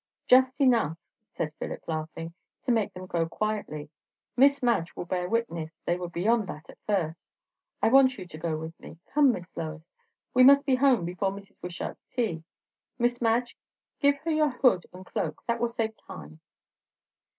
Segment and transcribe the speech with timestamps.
[0.25, 0.97] "Just enough,"
[1.29, 3.91] said Philip, laughing, "to make them go quietly.
[4.35, 7.29] Miss Madge will bear witness they were beyond that at first.
[7.83, 8.97] I want you to go with me.
[9.05, 9.85] Come, Miss Lois!
[10.33, 11.61] We must be home before Mrs.
[11.61, 12.43] Wishart's tea.
[12.97, 13.55] Miss Madge,
[13.99, 16.39] give her your hood and cloak; that will save time."